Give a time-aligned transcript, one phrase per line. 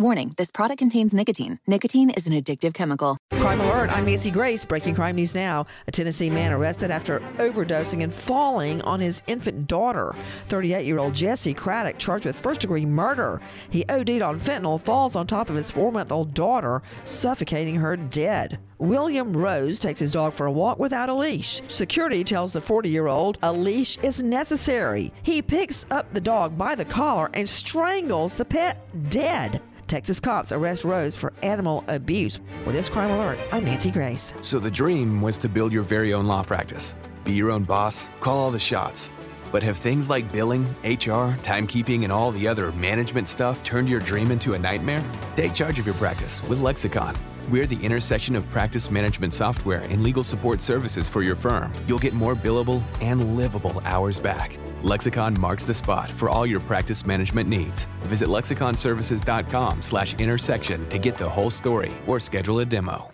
[0.00, 1.58] Warning this product contains nicotine.
[1.66, 3.18] Nicotine is an addictive chemical.
[3.32, 4.64] Crime Alert, I'm Nancy Grace.
[4.64, 5.66] Breaking crime news now.
[5.88, 10.14] A Tennessee man arrested after overdosing and falling on his infant daughter.
[10.50, 13.40] 38 year old Jesse Craddock charged with first degree murder.
[13.70, 17.96] He OD'd on fentanyl, falls on top of his four month old daughter, suffocating her
[17.96, 18.60] dead.
[18.78, 21.60] William Rose takes his dog for a walk without a leash.
[21.66, 25.12] Security tells the 40 year old a leash is necessary.
[25.24, 28.78] He picks up the dog by the collar and strangles the pet
[29.10, 29.60] dead.
[29.88, 32.38] Texas cops arrest Rose for animal abuse.
[32.66, 34.34] With this crime alert, I'm Nancy Grace.
[34.42, 36.94] So the dream was to build your very own law practice,
[37.24, 39.10] be your own boss, call all the shots.
[39.50, 44.00] But have things like billing, HR, timekeeping, and all the other management stuff turned your
[44.00, 45.02] dream into a nightmare?
[45.36, 47.16] Take charge of your practice with Lexicon.
[47.48, 51.72] We're the intersection of practice management software and legal support services for your firm.
[51.86, 54.58] You'll get more billable and livable hours back.
[54.82, 57.86] Lexicon marks the spot for all your practice management needs.
[58.00, 63.10] Visit lexiconservices.com slash intersection to get the whole story or schedule a demo.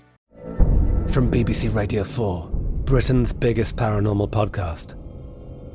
[1.10, 2.48] From BBC Radio 4,
[2.86, 4.98] Britain's biggest paranormal podcast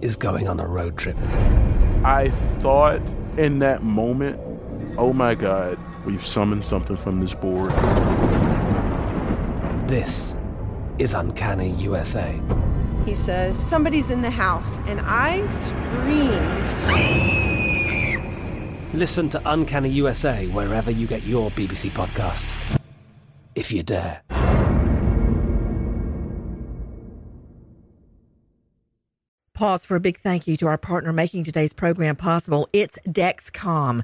[0.04, 1.16] is going on a road trip.
[2.04, 3.02] I thought
[3.38, 4.38] in that moment,
[5.00, 7.72] oh my God, we've summoned something from this board.
[9.88, 10.38] This
[11.00, 12.40] is Uncanny USA.
[13.06, 16.70] He says, Somebody's in the house, and I screamed.
[18.94, 22.78] Listen to Uncanny USA wherever you get your BBC podcasts,
[23.56, 24.22] if you dare.
[29.54, 32.68] Pause for a big thank you to our partner making today's program possible.
[32.72, 34.04] It's Dexcom.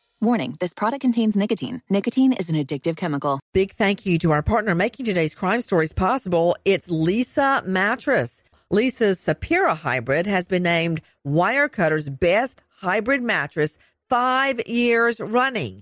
[0.23, 1.81] Warning this product contains nicotine.
[1.89, 3.39] Nicotine is an addictive chemical.
[3.55, 6.55] Big thank you to our partner making today's crime stories possible.
[6.63, 8.43] It's Leesa Mattress.
[8.71, 13.79] Leesa's Sapira hybrid has been named Wirecutter's best hybrid mattress
[14.09, 15.81] five years running.